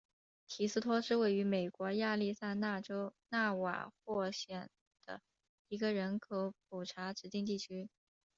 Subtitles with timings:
[0.47, 4.67] 提斯托是位于美国亚利桑那州纳瓦霍县
[5.05, 5.21] 的
[5.67, 7.87] 一个人口普查指定地区。